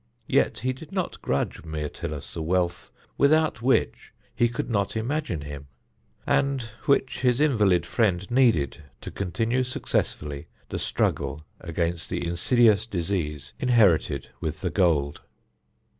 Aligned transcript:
Yet 0.25 0.57
he 0.61 0.73
did 0.73 0.91
not 0.91 1.21
grudge 1.21 1.63
Myrtilus 1.63 2.33
the 2.33 2.41
wealth 2.41 2.91
without 3.19 3.61
which 3.61 4.11
he 4.33 4.49
could 4.49 4.67
not 4.67 4.97
imagine 4.97 5.41
him, 5.41 5.67
and 6.25 6.63
which 6.87 7.19
his 7.21 7.39
invalid 7.39 7.85
friend 7.85 8.25
needed 8.31 8.81
to 9.01 9.11
continue 9.11 9.63
successfully 9.63 10.47
the 10.69 10.79
struggle 10.79 11.45
against 11.59 12.09
the 12.09 12.25
insidious 12.25 12.87
disease 12.87 13.53
inherited 13.59 14.27
with 14.39 14.61
the 14.61 14.71
gold. 14.71 15.21